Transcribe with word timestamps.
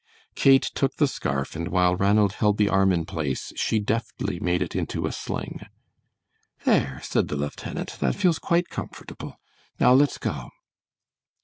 Kate 0.33 0.63
took 0.73 0.95
the 0.95 1.07
scarf, 1.07 1.55
and 1.55 1.67
while 1.67 1.95
Ranald 1.95 2.33
held 2.33 2.57
the 2.57 2.69
arm 2.69 2.91
in 2.91 3.05
place 3.05 3.53
she 3.55 3.77
deftly 3.79 4.39
made 4.39 4.63
it 4.63 4.75
into 4.75 5.05
a 5.05 5.11
sling. 5.11 5.61
"There," 6.65 6.99
said 7.03 7.27
the 7.27 7.35
lieutenant, 7.35 7.97
"that 7.99 8.15
feels 8.15 8.39
quite 8.39 8.69
comfortable. 8.69 9.39
Now 9.79 9.93
let's 9.93 10.17
go." 10.17 10.49